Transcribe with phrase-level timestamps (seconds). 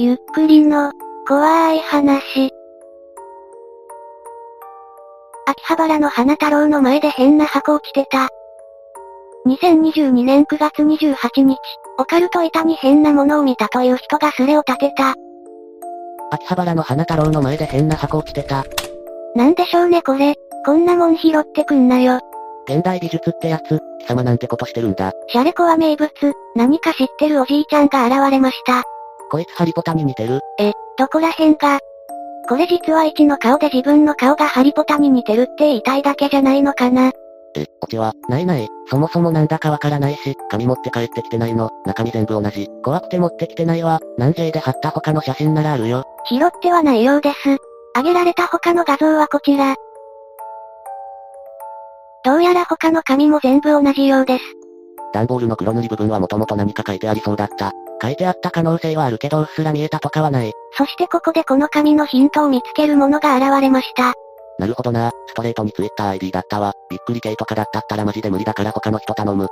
[0.00, 0.92] ゆっくりの、
[1.26, 2.52] 怖い話。
[5.44, 8.28] 秋葉原の花太郎の前で変な箱落ちてた。
[9.48, 11.58] 2022年9月28日、
[11.98, 15.16] オカルト板に変なものを見たという人がスレを立てた。
[16.30, 18.64] 秋葉原の花太郎の前で変な箱落ちてた。
[19.34, 20.36] なんでしょうねこれ。
[20.64, 22.20] こんなもん拾ってくんなよ。
[22.68, 25.10] 現代美術ってやつ、貴様なんてことしてるんだ。
[25.26, 26.12] シャレコは名物、
[26.54, 28.84] 何か知ってるおじいちゃんが現れました。
[29.30, 30.40] こいつハリポタに似てる？
[30.58, 31.78] え、どこら辺が？
[32.48, 37.12] これ実は一の顔で自分の顔がハリポタに似てるって言いたいだけじゃないのかな？
[37.56, 38.68] え、オチは、ないない。
[38.88, 41.70] そもそもなんだかわからないし、紙持って帰ってきてないの。
[41.84, 42.68] 中身全部同じ。
[42.82, 44.00] 怖くて持ってきてないわ。
[44.16, 46.04] 何 J で貼った他の写真ならあるよ。
[46.26, 47.36] 拾ってはないようです。
[47.96, 49.74] 上げられた他の画像はこちら。
[52.24, 54.44] どうやら他の紙も全部同じようです。
[55.12, 57.72] 段ボールの黒塗り部分はもともと何か書いてありそうだった。
[58.00, 60.52] 書いてあった可能性はあるけどうっすら見えたとかはない。
[60.76, 64.14] そしてここでこの紙のヒントを見つけるものが現れました。
[64.58, 65.10] なるほどな。
[65.28, 66.74] ストレートに TwitterID だったわ。
[66.90, 69.48] びっくり系とかだったったらマジで無理だから他の人頼む。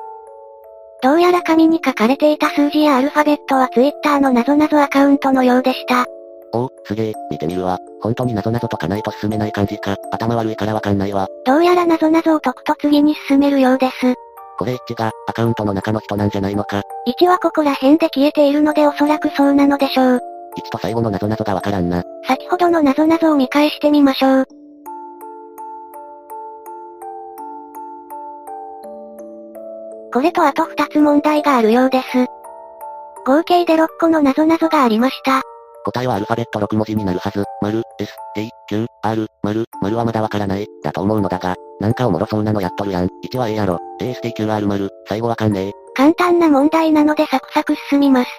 [1.02, 6.06] どうやら紙に書かれていた数字やアルファベットは Twitter の謎々アカウントのようでした。
[6.52, 7.78] おう、すげえ、見てみるわ。
[8.00, 9.96] 本当に謎々とかないと進めない感じか。
[10.10, 11.28] 頭悪いからわかんないわ。
[11.44, 14.14] どうやら謎々を解くと次に進めるようです。
[14.58, 16.82] これ一致が、アカウントの中の人なんじゃないのか。
[17.06, 20.20] 1はここら辺で消えているのでおそらくそうなのでしょう。
[20.56, 22.02] 一と最後の謎々がわからんな。
[22.26, 24.46] 先ほどの謎々を見返してみましょう。
[30.12, 32.06] これとあと2つ問題があるようです。
[33.24, 35.42] 合計で6個の謎々がありました。
[35.84, 37.44] 答えはアルファベット6文字になるはず。
[37.60, 43.08] 丸、S、A、Q、R、丸、丸はまだわからない、だと思うのだが、なんかおもろそうなのやっとるやん。
[43.24, 43.78] 1は A やろ。
[44.00, 45.85] A、S、T、Q、R、丸、最後わかんねえ。
[45.96, 48.30] 簡単な問題なのでサクサク進みます。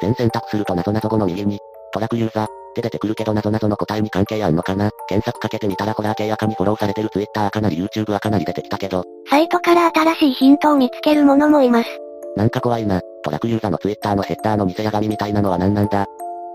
[0.00, 1.58] 全選択すると謎々後の右に、
[1.92, 4.90] トラックユーザーって出てくるけど謎々の答えに関係あんのかな？
[5.08, 11.88] 検索かけてみたらホラー系赤にフォローされてる Twitter かなり YouTube かなり出てきたけど、サイトから新しいヒントを見つける者もいます。
[12.34, 13.02] なんか怖いな。
[13.22, 16.06] トラックユーザーの Twitter のヘッダーの偽や紙みたいなのは何なんだ？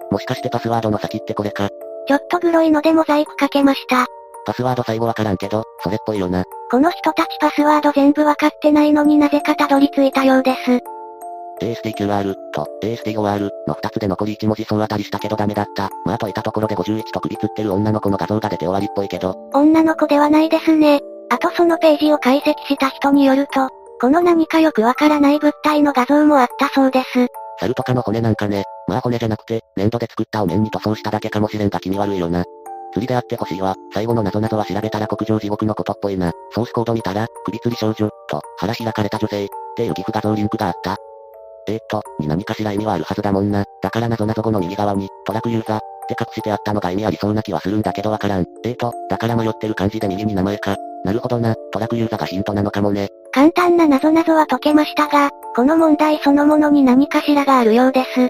[0.10, 1.70] もしかしてパスワードの先ってこれか？
[2.08, 4.08] ちょっとグロいのでモザイクかけました。
[4.48, 6.44] パスワード最後わからんけど、それっぽいよな。
[6.70, 10.82] この人たちパスワード全部わかってないのになぜかたどり着いたようです。
[11.62, 15.90] ASTQR と ASTOR の2つで残り1文字総当たりしたけどダメだった。
[16.06, 21.00] まああといたところで51と首つってる女の子の画像が出て終わりっぽいけど、女の子ではないですね。
[21.30, 27.28] あとそのページを解析した人によると、この何かよくわからない物体の画像もあったそうです。
[27.60, 28.64] 猿とかの骨なんかね。
[28.88, 32.44] まあ骨じゃなくて、粘土で作ったお面に塗装しただけかもしれんが気味悪いよな。
[32.98, 33.76] 釣りであってほしいわ。
[33.94, 36.32] 最後の謎々は調べたら国上地獄のことっぽいな。
[36.52, 40.98] ソースコード見たら、首吊り少女、と、腹開かれた女性、っていうギフ画像リンクがあった。
[41.68, 43.66] えー、っと、に何かしら意味はあるはずだもんな。
[43.82, 48.46] だから謎々後の右側に、トラックユーザー、って隠してあったのが意味ありそうな気はするんだけどわからん。
[48.64, 50.76] えー、っと、だから迷ってる感じで右に名前か。
[51.04, 53.10] なるほどな、トラックユーザーがヒントなのかもね。
[53.32, 58.30] 簡単な謎々は解けましたが、この問題そのものに何かしらがあるようです。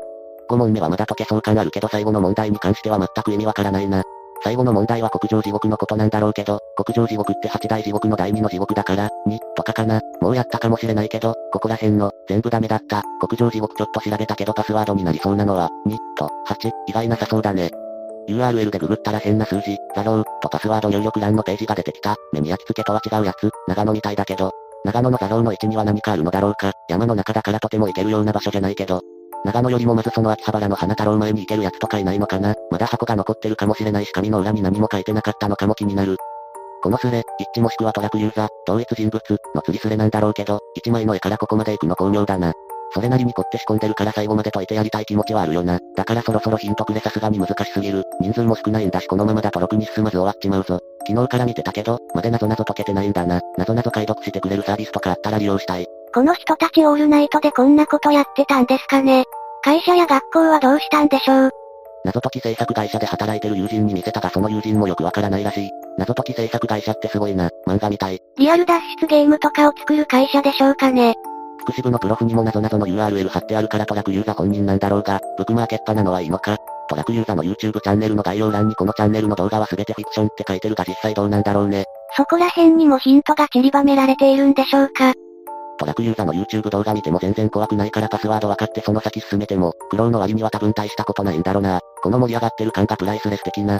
[0.49, 4.03] 5問目はまだ解けそう感あるけど最後の問題に関しては全く意味わからないな。
[4.43, 10.01] 最後の問題は国上地獄のことなんだろうけど、国上地獄って八大地獄の第二の地獄だから、2とかかな。
[10.21, 13.03] もうやったかもしれないけど、ここら辺の、全部ダメだった。
[13.19, 17.71] 国上地獄ちょっと調べたけどパスワードになりそうなのは、2と8、意外なさそうだね。
[18.29, 22.15] URL でググったら変な数字、画像、とパスワード入力欄のページが出てきた。
[22.33, 24.51] 目に焼き付けとは違うやつ、長野みたいだけど、
[24.83, 26.71] 長野の画像の位置には何かあるのだろうか。
[26.89, 29.01] 山の中だからとても行けるような場所じゃないけど、
[29.45, 36.17] 長野よりもまずその秋葉原の花太郎前に行けるやつとかいないのかなまだ箱が残ってるかもしれないし紙の裏に何も書いてなかったのかも気になる。
[36.81, 39.21] このスレ、一致もしくはトラックユーザー、同一人物、
[39.55, 42.53] の釣りスレなんだろうけど、一枚の絵からここまで行くの巧妙だな。
[42.93, 45.79] それなりに凝って仕込んでるから最後まで解いてやりたい気持ちはあるよな。
[45.95, 48.03] だからそろそろヒントくれさすがに難しすぎる。
[48.21, 50.79] 人数も少ないんだしこのままだとろくに進まず終わっちまうぞ。
[51.07, 53.41] 昨日から見てたけど、まで謎々解けてないんだな。
[53.57, 55.87] 謎々解読してくれるサービスとかあったら利用したい。
[56.17, 59.25] この人たちオールナイトでこんなことやってたんですかね。
[59.61, 61.51] 会社や学校はどうしたんでしょう。
[62.05, 65.69] 謎解き制作会社で働いてる友人に見せたがその友人もよくわからないらしい。
[65.99, 67.51] 謎解き制作会社ってすごいな。
[67.67, 68.19] 漫画みたい。
[68.35, 71.13] リアル脱出ゲームとかを作る会社でしょうかね。
[71.59, 76.57] 福祉部のプロフにも謎々の URL 貼ってあるからトラックユーザー本人なんだろうが、ブックマーケットなのはいいのか
[76.89, 81.85] トラックユーザーの YouTube チャンネルの概要欄にこのチャンネルの動画は全てフィクションって書いてるが実際どうなんだろうね。
[82.15, 85.13] そこら辺にもヒントが散りばめられているんでしょうか。
[85.77, 91.79] トラックユーザーの YouTube 動画見ても全然怖くないからパスワード分かってその先進めても、苦労の割には多分大したことないんだろな。
[92.01, 93.79] この盛り上がってる感がプライスレス的な。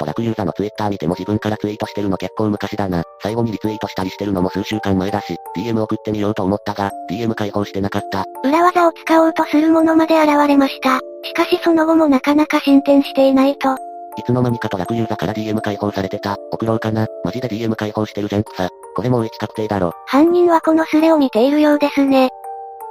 [0.00, 3.02] トラックユーザーのツイッター見ても自分からツイートしてるの結構昔だな。
[3.22, 8.24] 最後にリツイートしたりしてるのも数週間前だし、DM 送ってみようと思ったが、DM 開放してなかった。
[8.42, 11.00] 裏技を使おうとするものまで現れました。
[11.22, 13.74] しかしその後もなかなか進展していないと。
[13.74, 16.36] いつの間にかトラックユーザーから DM 開放されてた。
[16.50, 17.06] 送ろうかな。
[17.22, 18.70] マジで DM 開放してるじゃんくさ。
[18.94, 19.92] これもう一確定だろ。
[20.06, 22.30] 犯人はこのスレを見ているようですね。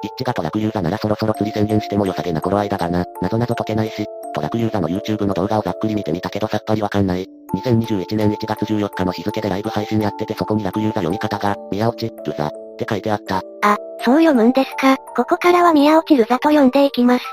[0.02, 3.06] 一致がトラックユーザーならそろそろ釣り宣言しても良さげな頃合いだがな。
[3.22, 7.26] 謎々解けないし、トラックユーザーの YouTube の動画をざっくり見てみたけどさっぱりわかんない。
[7.56, 13.42] 2021年1月14日の日付でライブ配信やっててそこにラクユーザー読み方が、宮落ち、ルザ、って書いてあった。
[13.62, 14.96] あ、そう読むんですか。
[15.16, 17.26] ここからは宮落ちルザと読んでいきます。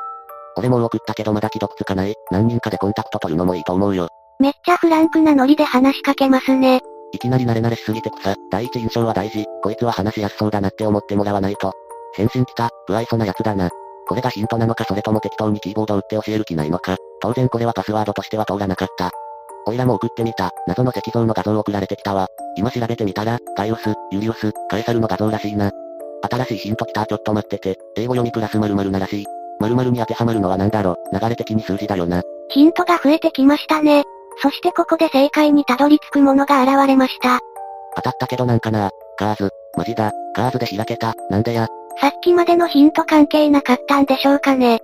[0.57, 2.15] 俺も送ったけどまだ既読つかない。
[2.31, 4.09] 何人かでコンタクト取るのもいいと思うよ。
[4.41, 6.81] めっちゃフランクなノリで話しかけますね。
[7.17, 8.35] いきなり慣れ慣れしすぎて草。
[8.51, 9.45] 第一印象は大事。
[9.63, 11.73] こいつは話しやすそうだなって思ってもらわないと。
[12.15, 13.71] 返信来た、不愛想な奴だな。
[14.09, 16.97] これがヒントなのかそれとも適当にキーボード打って教える気ないのか。
[17.21, 19.11] 当然これはパスワードとしては通らなかった。
[19.67, 20.51] おいらも送ってみた。
[20.69, 22.29] 謎の石像の画像送られてきたわ。
[22.57, 25.73] 今調べてみたら、ガイオス、ユリオス、カエサルの画像らしいな。
[26.31, 27.77] 新しいヒント来たちょっと待ってて。
[27.97, 29.27] 英語読みプラス〇〇ならしい。
[29.61, 32.23] 〇〇に当てはまるのは何だろ流れ的に数字だよな。
[32.49, 34.05] ヒントが増えてきましたね。
[34.43, 37.41] そしてここで正解にたどり着くものが現れました。
[37.97, 38.91] 当たったけどなんかな。
[39.19, 39.50] カーズ。
[39.77, 40.12] マジだ。
[40.35, 41.15] カーズで開けた。
[41.31, 41.67] なんでや。
[42.00, 44.81] さっきまでのヒント関係なかったんでしょうかね。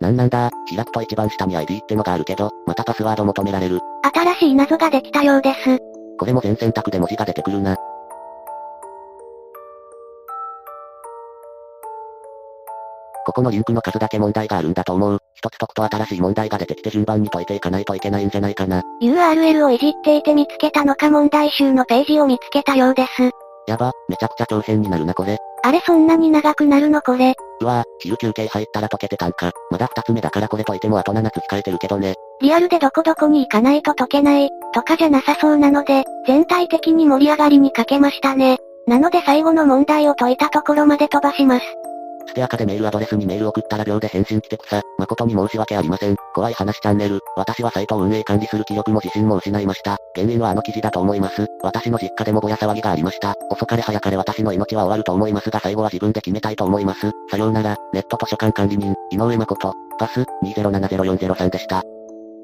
[0.00, 3.80] なんなんだ、開くと一番下に ID ってのがあるけど、またパスワード求められる。
[4.14, 5.78] 新しい謎ができたようです。
[6.18, 7.76] これも全選択で文字が出てくるな。
[13.24, 15.18] ここのリンクの数だけ問題があるんだと思う。
[15.34, 18.82] 一つ解くと新しい問題が出てきて順番に解いていかないといけないんじゃないかな。
[19.02, 23.30] URL をいじっていて見つけたのか問題集のページを見つけたようです。
[23.66, 25.38] やば、めちゃくちゃ長編になるなこれ。
[25.62, 27.34] あれそんなに長くなるのこれ。
[27.60, 29.52] うわぁ、昼休憩入ったら解けてたんか。
[29.70, 32.14] まだ二つ目だからこれ解いてもあと7つ控えてるけどね。
[32.40, 38.58] リアルでどこどこに行かないと解けない、とかじゃなさそうなので、全体的に盛り上がりに欠けましたね。
[38.86, 41.66] なので最後の問題を解いたところまで飛ばします。
[42.30, 44.80] ステアカでメールアドレスにメール送ったら秒で返信来てくさ。
[44.98, 46.16] 誠に申し訳ありません。
[46.32, 47.18] 怖い話チャンネル。
[47.36, 49.96] 私はサイトを運営管理する気力も自信も失いました。
[50.14, 51.46] 原因はあの記事だと思います。
[51.62, 53.34] 私の実家でもぼや騒ぎがありました。
[53.50, 57.10] 遅かれ早かれ私の命は終わると思いますが最後は自分で決めたいと思います。
[57.30, 59.74] さようなら、ネット図書館管理人、井上誠。
[59.98, 61.82] パス、2070403でした。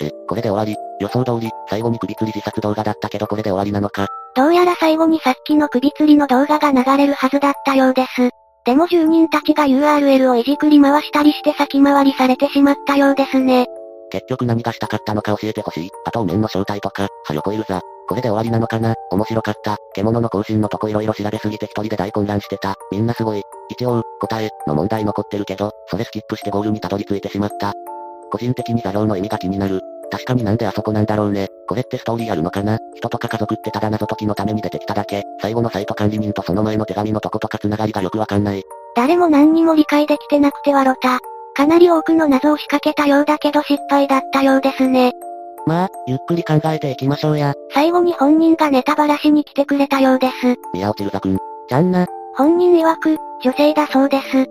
[0.01, 0.77] え、これで終わり。
[1.01, 4.09] 予想通り、最後に首吊り自殺動画だったけどこれで終わりなのか。
[4.35, 8.31] どうやら最後にさっきの首吊りの動画が流れるはずだったようです。
[8.67, 13.67] でも住人たちが URL をいじくり回したりして先回りされてしまったようですね。
[14.11, 15.91] 結局何がしたかったのか教えてほしい。
[16.05, 17.81] あとお面の正体とか、はよこいるざ。
[18.09, 18.95] これで終わりなのかな？
[19.13, 19.77] 面白かった。
[19.95, 22.75] 獣の更新のとこ色々調べすぎて一人で大混乱してた。
[22.91, 23.43] みんなすごい。
[23.71, 27.73] 一応、答え、の問題残ってるけど、それスキップしてゴールにたどり着いてしまった。
[28.31, 29.81] 個人的に座標の意味が気になる。
[30.11, 31.49] 確かになんであそこなんだろうね。
[31.69, 32.79] これってストーリーあるのかな？
[32.95, 35.25] 人とか家族ってただ謎解きのために出てきただけ。
[35.41, 38.63] 最後のサイト管理人とその前の手紙のとことか繋がりがよくわかんない。
[38.95, 41.19] 誰も何にも理解できてなくてはロタ。
[41.55, 45.13] かなり多くの謎を仕掛けたようだけど失敗だったようですね。
[45.67, 47.55] まあ、ゆっくり考えていきましょうや。
[47.75, 50.35] 最後に本人がネタバラしに来てくれたようです。
[50.73, 51.39] 宮落ちるざくん。
[51.69, 52.07] ちゃんな。
[52.37, 54.47] 本人曰く、女性だそうです。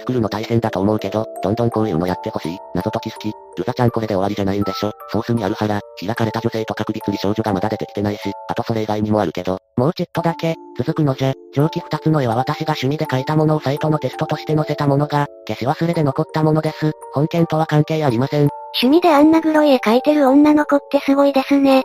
[0.00, 2.58] 作るの大変だと思うけど、どんどんこういうのやってほしい。
[2.74, 3.32] 謎解き好き。
[3.56, 4.92] ルザちゃんこれで終わりじゃないんでしょ。
[5.12, 9.58] ソースにある腹、開かれた女性と確実に少女がまだ出てきてないし、あとそれ以外にもあるけど。
[9.76, 11.32] もうちっとだけ、続くのじゃ。
[11.54, 16.92] 上記二つの絵は私が趣味で描いたものをサイトのテストとして載せたものが、消し忘れで残ったものです。
[17.12, 18.48] 本件とは関係ありません。
[18.82, 21.82] 趣味であんなグロい絵描いてる女の子ってすごいですね。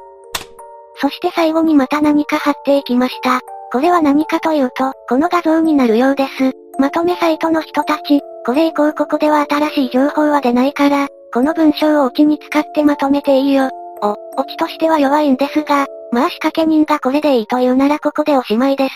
[1.02, 3.42] そして最後にまた何か貼っていきました。
[3.72, 6.54] これは何かというと、この画像になるようです。
[6.78, 13.70] まとめサイトの人たち、これ以降ここでは新しい情報は出ないから、この文章をオチに使ってまとめていいよ。
[14.02, 18.94] お、オチとしては弱いんですが、まあ仕掛け人がこれでいいというならここでおしまいです。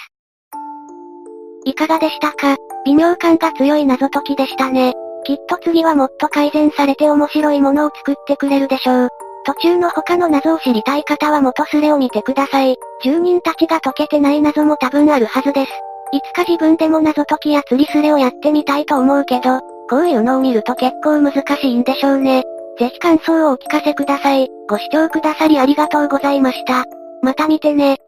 [1.66, 2.56] いかがでしたか？
[2.86, 4.94] 微妙感が強い謎解きでしたね。
[5.26, 9.10] きっと次はもっと改善されて面白いものを作ってくれるでしょう。
[9.46, 12.78] 途中の他の謎を知りたい方は元スレを見てください。
[13.04, 15.72] 住人たちが解けてない謎も多分あるはずです。
[16.12, 22.44] いつか自分でも謎解きや釣りスレをやってみたいと思うけど、こういうのを見ると結構難しいんでしょうね。
[22.80, 24.50] ぜひ感想をお聞かせください。
[24.68, 26.86] ご視聴くださりありがとうございました。
[27.22, 28.00] また見てね。